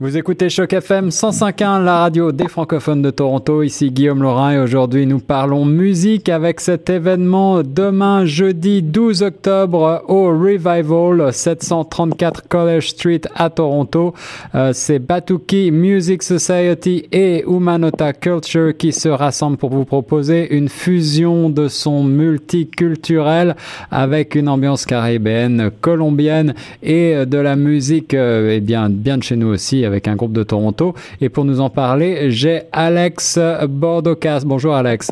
Vous 0.00 0.16
écoutez 0.16 0.48
Choc 0.48 0.72
FM 0.74 1.08
105.1, 1.08 1.82
la 1.82 1.98
radio 1.98 2.30
des 2.30 2.46
francophones 2.46 3.02
de 3.02 3.10
Toronto. 3.10 3.64
Ici 3.64 3.90
Guillaume 3.90 4.22
Laurin 4.22 4.52
et 4.52 4.58
aujourd'hui 4.60 5.06
nous 5.06 5.18
parlons 5.18 5.64
musique 5.64 6.28
avec 6.28 6.60
cet 6.60 6.88
événement 6.88 7.64
demain 7.64 8.24
jeudi 8.24 8.80
12 8.80 9.24
octobre 9.24 10.04
au 10.06 10.28
Revival 10.28 11.32
734 11.32 12.46
College 12.46 12.90
Street 12.90 13.22
à 13.34 13.50
Toronto. 13.50 14.14
Euh, 14.54 14.70
C'est 14.72 15.00
Batuki 15.00 15.72
Music 15.72 16.22
Society 16.22 17.08
et 17.10 17.42
Umanota 17.48 18.12
Culture 18.12 18.76
qui 18.76 18.92
se 18.92 19.08
rassemblent 19.08 19.56
pour 19.56 19.70
vous 19.70 19.84
proposer 19.84 20.54
une 20.54 20.68
fusion 20.68 21.50
de 21.50 21.66
sons 21.66 22.04
multiculturels 22.04 23.56
avec 23.90 24.36
une 24.36 24.48
ambiance 24.48 24.86
caribéenne, 24.86 25.72
colombienne 25.80 26.54
et 26.84 27.26
de 27.26 27.38
la 27.38 27.56
musique 27.56 28.14
euh, 28.14 28.54
eh 28.54 28.60
bien, 28.60 28.88
bien 28.88 29.18
de 29.18 29.24
chez 29.24 29.34
nous 29.34 29.48
aussi 29.48 29.87
avec 29.88 30.06
un 30.06 30.14
groupe 30.14 30.32
de 30.32 30.44
Toronto. 30.44 30.94
Et 31.20 31.28
pour 31.28 31.44
nous 31.44 31.60
en 31.60 31.70
parler, 31.70 32.30
j'ai 32.30 32.60
Alex 32.70 33.40
Bordocas. 33.68 34.44
Bonjour 34.46 34.74
Alex. 34.74 35.10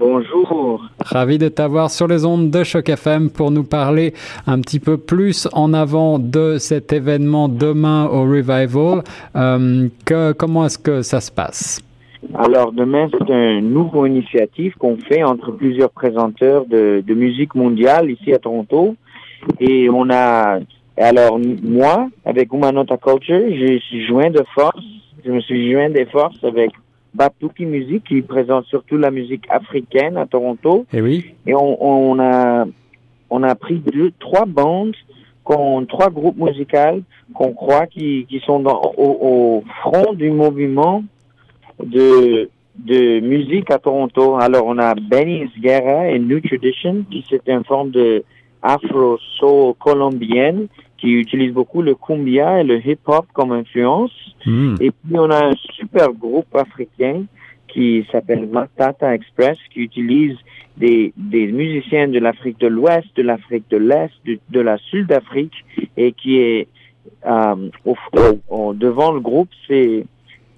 Bonjour. 0.00 0.82
Ravi 1.00 1.36
de 1.36 1.48
t'avoir 1.48 1.90
sur 1.90 2.06
les 2.06 2.24
ondes 2.24 2.50
de 2.50 2.64
Choc 2.64 2.88
FM 2.88 3.28
pour 3.28 3.50
nous 3.50 3.64
parler 3.64 4.14
un 4.46 4.60
petit 4.60 4.80
peu 4.80 4.96
plus 4.96 5.46
en 5.52 5.74
avant 5.74 6.18
de 6.18 6.56
cet 6.58 6.92
événement 6.92 7.48
demain 7.48 8.06
au 8.06 8.22
Revival. 8.22 9.02
Euh, 9.36 9.88
que, 10.06 10.32
comment 10.32 10.64
est-ce 10.64 10.78
que 10.78 11.02
ça 11.02 11.20
se 11.20 11.30
passe? 11.30 11.82
Alors 12.34 12.72
demain, 12.72 13.08
c'est 13.12 13.28
une 13.28 13.72
nouvelle 13.72 14.12
initiative 14.12 14.74
qu'on 14.78 14.96
fait 14.96 15.22
entre 15.22 15.52
plusieurs 15.52 15.90
présenteurs 15.90 16.64
de, 16.66 17.02
de 17.06 17.14
musique 17.14 17.54
mondiale 17.54 18.10
ici 18.10 18.32
à 18.32 18.38
Toronto. 18.38 18.94
Et 19.58 19.90
on 19.90 20.08
a 20.10 20.60
alors, 20.96 21.38
moi, 21.62 22.08
avec 22.24 22.52
Humanota 22.52 22.96
Culture, 22.96 23.42
je 23.48 23.78
suis 23.78 24.06
joint 24.06 24.30
de 24.30 24.44
force, 24.54 24.84
je 25.24 25.30
me 25.30 25.40
suis 25.40 25.72
joint 25.72 25.90
des 25.90 26.06
forces 26.06 26.42
avec 26.44 26.70
Batuki 27.14 27.64
Music, 27.64 28.04
qui 28.04 28.22
présente 28.22 28.66
surtout 28.66 28.96
la 28.96 29.10
musique 29.10 29.44
africaine 29.48 30.16
à 30.16 30.26
Toronto. 30.26 30.86
Et 30.92 31.00
oui. 31.00 31.34
Et 31.46 31.54
on, 31.54 31.82
on 31.82 32.20
a, 32.20 32.66
on 33.30 33.42
a 33.42 33.54
pris 33.54 33.76
deux, 33.76 34.12
trois 34.18 34.46
bandes, 34.46 34.94
trois 35.44 36.10
groupes 36.10 36.38
musicaux 36.38 37.02
qu'on 37.34 37.52
croit 37.52 37.86
qui, 37.86 38.26
qui 38.28 38.40
sont 38.40 38.60
dans, 38.60 38.80
au, 38.96 39.18
au 39.20 39.64
front 39.82 40.12
du 40.12 40.30
mouvement 40.30 41.02
de, 41.82 42.48
de 42.76 43.20
musique 43.20 43.70
à 43.70 43.78
Toronto. 43.78 44.36
Alors, 44.36 44.66
on 44.66 44.78
a 44.78 44.94
Benny's 44.94 45.50
Guerra 45.60 46.08
et 46.08 46.18
New 46.18 46.40
Tradition, 46.40 47.04
qui 47.10 47.24
c'est 47.28 47.48
une 47.48 47.64
forme 47.64 47.90
de 47.90 48.22
afro-soul 48.62 49.74
colombienne 49.78 50.66
qui 50.98 51.12
utilise 51.12 51.52
beaucoup 51.52 51.82
le 51.82 51.94
cumbia 51.94 52.60
et 52.60 52.64
le 52.64 52.78
hip-hop 52.86 53.26
comme 53.32 53.52
influence. 53.52 54.12
Mm. 54.44 54.74
Et 54.80 54.90
puis, 54.90 55.14
on 55.18 55.30
a 55.30 55.46
un 55.50 55.54
super 55.74 56.12
groupe 56.12 56.54
africain 56.54 57.24
qui 57.68 58.04
s'appelle 58.10 58.46
Matata 58.48 59.14
Express, 59.14 59.56
qui 59.72 59.80
utilise 59.80 60.36
des, 60.76 61.12
des 61.16 61.46
musiciens 61.46 62.08
de 62.08 62.18
l'Afrique 62.18 62.58
de 62.60 62.66
l'Ouest, 62.66 63.06
de 63.16 63.22
l'Afrique 63.22 63.64
de 63.70 63.76
l'Est, 63.78 64.12
de, 64.26 64.38
de 64.50 64.60
la 64.60 64.76
Sud-Afrique, 64.78 65.64
et 65.96 66.12
qui 66.12 66.38
est 66.38 66.68
euh, 67.26 67.68
au, 67.84 67.96
au- 68.48 68.74
devant 68.74 69.12
le 69.12 69.20
groupe, 69.20 69.50
c'est 69.68 70.04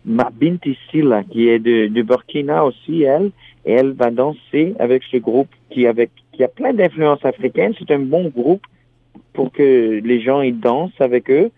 Mabinti 0.04 0.76
Silla, 0.90 1.22
qui 1.24 1.48
est 1.48 1.58
de, 1.58 1.86
de 1.88 2.02
Burkina 2.02 2.64
aussi, 2.64 3.02
elle, 3.02 3.30
et 3.64 3.72
elle 3.72 3.92
va 3.92 4.10
danser 4.10 4.74
avec 4.78 5.02
ce 5.10 5.18
groupe 5.18 5.48
qui, 5.70 5.86
avec, 5.86 6.10
qui 6.32 6.44
a 6.44 6.48
plein 6.48 6.72
d'influences 6.72 7.24
africaines. 7.24 7.74
C'est 7.78 7.90
un 7.90 8.00
bon 8.00 8.28
groupe 8.28 8.62
pour 9.32 9.52
que 9.52 10.00
les 10.02 10.20
gens 10.20 10.42
y 10.42 10.52
dansent 10.52 11.00
avec 11.00 11.30
eux. 11.30 11.50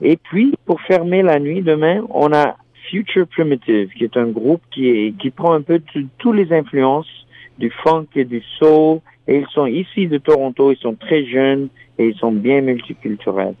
Et 0.00 0.16
puis, 0.16 0.54
pour 0.66 0.80
fermer 0.82 1.22
la 1.22 1.38
nuit 1.38 1.62
demain, 1.62 2.04
on 2.10 2.32
a 2.32 2.56
Future 2.90 3.26
Primitive, 3.26 3.90
qui 3.96 4.04
est 4.04 4.16
un 4.16 4.28
groupe 4.28 4.62
qui, 4.70 4.88
est, 4.88 5.16
qui 5.18 5.30
prend 5.30 5.52
un 5.52 5.62
peu 5.62 5.80
toutes 6.18 6.36
les 6.36 6.52
influences 6.52 7.26
du 7.58 7.70
funk 7.70 8.06
et 8.16 8.24
du 8.24 8.42
soul. 8.58 9.00
Et 9.28 9.38
ils 9.38 9.46
sont 9.52 9.66
ici 9.66 10.08
de 10.08 10.18
Toronto, 10.18 10.72
ils 10.72 10.78
sont 10.78 10.94
très 10.94 11.24
jeunes 11.24 11.68
et 11.98 12.08
ils 12.08 12.16
sont 12.16 12.32
bien 12.32 12.60
multiculturels. 12.60 13.54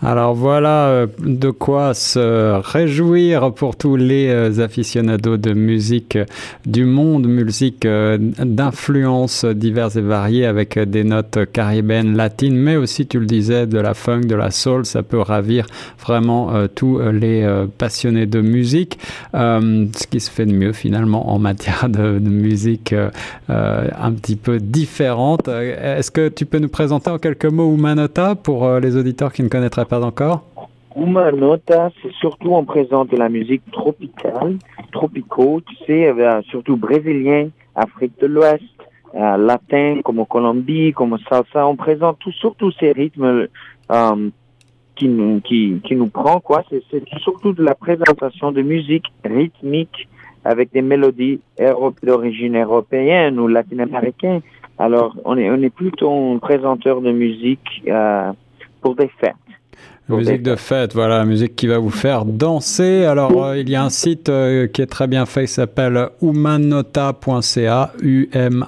Alors 0.00 0.34
voilà 0.34 0.86
euh, 0.86 1.06
de 1.18 1.50
quoi 1.50 1.92
se 1.92 2.60
réjouir 2.60 3.52
pour 3.52 3.74
tous 3.74 3.96
les 3.96 4.28
euh, 4.28 4.64
aficionados 4.64 5.36
de 5.36 5.52
musique 5.54 6.14
euh, 6.14 6.24
du 6.66 6.84
monde, 6.84 7.26
musique 7.26 7.86
d'influences 7.86 9.44
diverses 9.44 9.96
et 9.96 10.00
variées 10.00 10.46
avec 10.46 10.78
des 10.78 11.02
notes 11.02 11.38
caribéennes, 11.52 12.16
latines, 12.16 12.56
mais 12.56 12.76
aussi, 12.76 13.06
tu 13.06 13.18
le 13.18 13.26
disais, 13.26 13.66
de 13.66 13.78
la 13.78 13.94
funk, 13.94 14.22
de 14.22 14.34
la 14.34 14.50
soul. 14.50 14.84
Ça 14.84 15.02
peut 15.02 15.20
ravir 15.20 15.66
vraiment 15.98 16.52
tous 16.74 17.00
les 17.00 17.46
passionnés 17.78 18.26
de 18.26 18.40
musique. 18.40 18.98
Ce 19.32 20.06
qui 20.10 20.20
se 20.20 20.30
fait 20.30 20.46
de 20.46 20.52
mieux 20.52 20.72
finalement 20.72 21.32
en 21.32 21.38
matière 21.38 21.88
de, 21.88 22.18
musique 22.18 22.94
un 23.48 24.12
petit 24.12 24.36
peu 24.36 24.58
différente. 24.58 25.48
Est-ce 25.48 26.10
que 26.10 26.28
tu 26.28 26.44
peux 26.44 26.58
nous 26.58 26.68
présenter 26.68 27.10
en 27.10 27.18
quelques 27.18 27.46
mots 27.46 27.74
Umanota 27.74 28.34
pour 28.34 28.78
les 28.78 28.96
auditeurs 28.96 29.32
qui 29.32 29.42
ne 29.42 29.48
connaîtraient 29.48 29.87
pas 29.88 30.02
encore 30.02 30.44
Umanota, 30.96 31.90
c'est 32.02 32.12
surtout 32.14 32.54
on 32.54 32.64
présente 32.64 33.10
de 33.10 33.16
la 33.16 33.28
musique 33.28 33.62
tropicale, 33.70 34.56
tropicaux, 34.90 35.60
tu 35.60 35.76
sais, 35.86 36.08
euh, 36.08 36.42
surtout 36.50 36.76
brésilien, 36.76 37.48
Afrique 37.76 38.18
de 38.20 38.26
l'Ouest, 38.26 38.64
euh, 39.14 39.36
latin, 39.36 40.00
comme 40.04 40.24
Colombie, 40.26 40.92
comme 40.92 41.12
au 41.12 41.18
salsa. 41.18 41.66
On 41.66 41.76
présente 41.76 42.18
tout, 42.18 42.32
surtout 42.32 42.72
ces 42.72 42.90
rythmes 42.92 43.46
euh, 43.92 44.30
qui 44.96 45.08
nous 45.08 45.40
qui, 45.40 45.80
qui 45.84 45.94
nous 45.94 46.08
prend 46.08 46.40
quoi. 46.40 46.64
C'est 46.70 47.04
surtout 47.20 47.52
de 47.52 47.62
la 47.62 47.76
présentation 47.76 48.50
de 48.50 48.62
musique 48.62 49.06
rythmique 49.24 50.08
avec 50.44 50.72
des 50.72 50.82
mélodies 50.82 51.40
d'origine 52.02 52.56
européenne 52.56 53.38
ou 53.38 53.46
latino-américaine. 53.46 54.40
Alors, 54.78 55.14
on 55.24 55.36
est 55.36 55.48
on 55.48 55.62
est 55.62 55.74
plutôt 55.74 56.10
un 56.34 56.38
présenteur 56.38 57.00
de 57.00 57.12
musique 57.12 57.84
pour 58.80 58.96
des 58.96 59.08
fêtes. 59.20 59.36
Pour 60.08 60.18
Musique 60.18 60.42
de 60.42 60.56
fête, 60.56 60.94
voilà, 60.94 61.22
musique 61.26 61.54
qui 61.54 61.66
va 61.66 61.76
vous 61.76 61.90
faire 61.90 62.24
danser. 62.24 63.04
Alors, 63.04 63.44
euh, 63.44 63.58
il 63.58 63.68
y 63.68 63.76
a 63.76 63.84
un 63.84 63.90
site 63.90 64.30
euh, 64.30 64.66
qui 64.66 64.80
est 64.80 64.86
très 64.86 65.06
bien 65.06 65.26
fait, 65.26 65.42
qui 65.42 65.52
s'appelle 65.52 66.08
umanota.ca, 66.22 67.92
U-M-A-N-O-T-A.ca. 68.00 68.64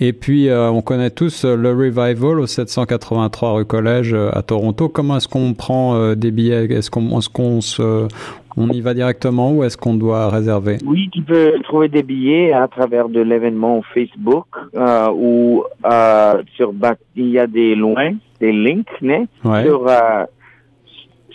Et 0.00 0.12
puis, 0.12 0.48
euh, 0.48 0.70
on 0.70 0.82
connaît 0.82 1.10
tous 1.10 1.44
le 1.44 1.70
Revival 1.70 2.40
au 2.40 2.48
783 2.48 3.52
rue 3.52 3.64
Collège 3.64 4.12
à 4.12 4.42
Toronto. 4.42 4.88
Comment 4.88 5.18
est-ce 5.18 5.28
qu'on 5.28 5.54
prend 5.54 6.16
des 6.16 6.32
billets? 6.32 6.64
Est-ce 6.64 6.90
qu'on 6.90 7.16
est-ce 7.20 7.28
qu'on 7.28 7.60
se, 7.60 8.08
on 8.56 8.68
y 8.68 8.80
va 8.80 8.94
directement 8.94 9.52
ou 9.52 9.64
est-ce 9.64 9.76
qu'on 9.76 9.94
doit 9.94 10.28
réserver? 10.28 10.78
Oui, 10.86 11.08
tu 11.12 11.22
peux 11.22 11.52
trouver 11.62 11.88
des 11.88 12.02
billets 12.02 12.52
à 12.52 12.68
travers 12.68 13.08
de 13.08 13.20
l'événement 13.20 13.82
Facebook 13.94 14.46
euh, 14.74 15.08
ou 15.14 15.64
euh, 15.84 16.42
sur 16.56 16.72
il 17.16 17.28
y 17.30 17.38
a 17.38 17.46
des 17.46 17.74
liens, 17.74 18.14
des 18.40 18.52
links 18.52 19.00
né, 19.00 19.26
Ouais. 19.44 19.64
sur 19.64 19.86
euh, 19.88 20.24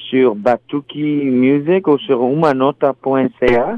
sur 0.10 0.36
Batuki 0.36 1.26
Music 1.26 1.88
ou 1.88 1.98
sur 2.00 2.22
umanota.ca 2.24 3.78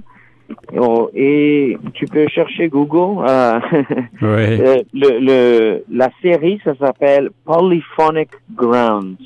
Oh, 0.76 1.12
et 1.14 1.78
tu 1.94 2.06
peux 2.06 2.28
chercher 2.28 2.70
Google. 2.70 3.24
le 4.22 5.84
la 5.92 6.10
série 6.22 6.60
ça 6.64 6.74
s'appelle 6.76 7.30
Polyphonic 7.46 8.30
Grounds. 8.56 9.18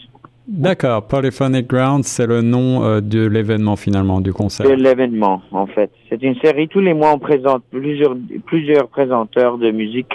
D'accord. 0.47 1.07
Polyphonic 1.07 1.67
Ground, 1.67 2.03
c'est 2.03 2.27
le 2.27 2.41
nom 2.41 2.83
euh, 2.83 2.99
de 2.99 3.25
l'événement 3.25 3.75
finalement, 3.75 4.19
du 4.19 4.33
concert. 4.33 4.67
de 4.67 4.73
l'événement, 4.73 5.41
en 5.51 5.67
fait. 5.67 5.89
C'est 6.09 6.21
une 6.21 6.35
série, 6.39 6.67
tous 6.67 6.81
les 6.81 6.93
mois, 6.93 7.13
on 7.13 7.19
présente 7.19 7.63
plusieurs, 7.71 8.15
plusieurs 8.45 8.87
présenteurs 8.89 9.57
de 9.57 9.71
musique 9.71 10.11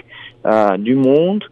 euh, 0.47 0.77
du 0.77 0.95
monde 0.95 1.45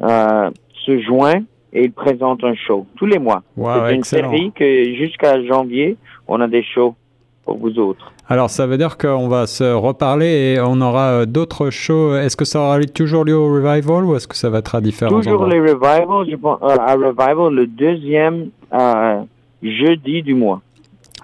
euh, 0.00 0.50
se 0.86 0.98
joignent 1.00 1.44
et 1.74 1.84
ils 1.84 1.92
présentent 1.92 2.44
un 2.44 2.54
show 2.54 2.86
tous 2.96 3.06
les 3.06 3.18
mois. 3.18 3.42
Wow, 3.56 3.86
C'est 3.86 3.94
une 3.94 4.04
série 4.04 4.52
que 4.54 4.94
jusqu'à 4.94 5.42
janvier, 5.44 5.96
on 6.26 6.40
a 6.40 6.48
des 6.48 6.62
shows 6.62 6.94
pour 7.44 7.58
vous 7.58 7.78
autres. 7.78 8.12
Alors, 8.28 8.50
ça 8.50 8.66
veut 8.66 8.78
dire 8.78 8.96
qu'on 8.98 9.28
va 9.28 9.46
se 9.46 9.64
reparler 9.74 10.54
et 10.54 10.60
on 10.60 10.80
aura 10.80 11.08
euh, 11.10 11.26
d'autres 11.26 11.70
shows. 11.70 12.16
Est-ce 12.16 12.36
que 12.36 12.44
ça 12.44 12.60
aura 12.60 12.78
lieu- 12.78 12.86
toujours 12.86 13.24
lieu 13.24 13.36
au 13.36 13.52
Revival 13.54 14.04
ou 14.04 14.14
est-ce 14.16 14.28
que 14.28 14.36
ça 14.36 14.48
va 14.48 14.58
être 14.58 14.74
à 14.74 14.80
différents 14.80 15.20
Toujours 15.20 15.46
les 15.46 15.58
revivals, 15.60 16.30
je 16.30 16.36
pense, 16.36 16.58
euh, 16.62 16.76
à 16.78 16.94
revival 16.94 17.52
le 17.52 17.66
deuxième 17.66 18.50
euh, 18.72 19.20
jeudi 19.62 20.22
du 20.22 20.34
mois. 20.34 20.60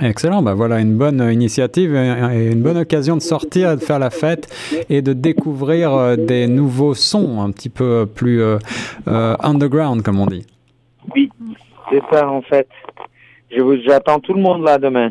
Excellent, 0.00 0.43
bah 0.43 0.55
voilà 0.55 0.79
une 0.79 0.97
bonne 0.97 1.19
initiative 1.32 1.93
et 1.97 2.53
une 2.53 2.62
bonne 2.62 2.76
occasion 2.76 3.17
de 3.17 3.21
sortir, 3.21 3.75
de 3.76 3.81
faire 3.81 3.99
la 3.99 4.11
fête 4.11 4.49
et 4.88 5.03
de 5.03 5.12
découvrir 5.12 6.17
des 6.17 6.47
nouveaux 6.47 6.94
sons 6.94 7.41
un 7.43 7.50
petit 7.50 7.69
peu 7.69 8.06
plus 8.06 8.41
euh, 8.41 8.59
euh, 9.09 9.35
underground 9.43 10.03
comme 10.03 10.21
on 10.21 10.26
dit. 10.26 10.47
Oui, 11.17 11.31
c'est 11.91 12.00
ça 12.12 12.29
en 12.29 12.43
fait. 12.43 12.69
Je 13.50 13.61
vous, 13.61 13.75
j'attends 13.85 14.21
tout 14.21 14.35
le 14.35 14.41
monde 14.41 14.62
là 14.62 14.79
demain. 14.79 15.11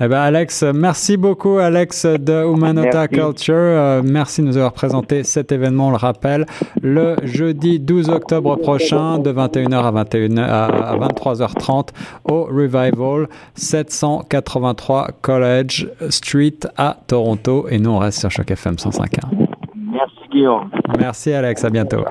Eh 0.00 0.06
ben 0.06 0.20
Alex, 0.20 0.62
merci 0.62 1.16
beaucoup 1.16 1.58
Alex 1.58 2.06
de 2.06 2.44
Humanota 2.44 3.08
Culture. 3.08 3.54
Euh, 3.56 4.02
merci 4.04 4.42
de 4.42 4.46
nous 4.46 4.56
avoir 4.56 4.72
présenté 4.72 5.24
cet 5.24 5.50
événement, 5.50 5.88
on 5.88 5.90
le 5.90 5.96
rappelle, 5.96 6.46
le 6.80 7.16
jeudi 7.24 7.80
12 7.80 8.08
octobre 8.10 8.54
prochain 8.56 9.18
de 9.18 9.32
21h 9.32 9.74
à, 9.74 9.90
21 9.90 10.38
à 10.38 10.96
23h30 10.96 11.88
au 12.30 12.44
Revival 12.44 13.28
783 13.54 15.08
College 15.20 15.88
Street 16.10 16.60
à 16.76 16.96
Toronto 17.08 17.66
et 17.68 17.80
nous 17.80 17.90
on 17.90 17.98
reste 17.98 18.20
sur 18.20 18.30
Choc 18.30 18.52
FM 18.52 18.74
105.1. 18.74 19.48
Merci 19.74 20.14
Guillaume. 20.30 20.70
Merci 20.96 21.32
Alex, 21.32 21.64
à 21.64 21.70
bientôt. 21.70 22.04